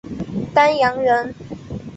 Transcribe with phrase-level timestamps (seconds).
[0.55, 1.35] 丹阳人。